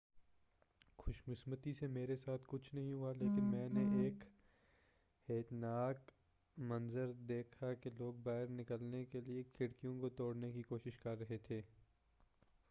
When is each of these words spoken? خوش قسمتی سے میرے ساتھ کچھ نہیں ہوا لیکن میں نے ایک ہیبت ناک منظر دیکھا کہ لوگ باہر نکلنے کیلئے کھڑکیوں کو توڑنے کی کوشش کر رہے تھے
خوش 0.99 1.21
قسمتی 1.23 1.73
سے 1.73 1.87
میرے 1.87 2.15
ساتھ 2.15 2.41
کچھ 2.47 2.73
نہیں 2.75 2.91
ہوا 2.93 3.11
لیکن 3.13 3.43
میں 3.43 3.67
نے 3.69 4.03
ایک 4.03 4.23
ہیبت 5.29 5.53
ناک 5.53 6.11
منظر 6.57 7.11
دیکھا 7.27 7.73
کہ 7.73 7.89
لوگ 7.89 8.13
باہر 8.13 8.49
نکلنے 8.49 9.05
کیلئے 9.05 9.43
کھڑکیوں 9.53 9.99
کو 10.01 10.09
توڑنے 10.09 10.51
کی 10.51 10.61
کوشش 10.61 10.97
کر 10.97 11.19
رہے 11.19 11.37
تھے 11.37 11.61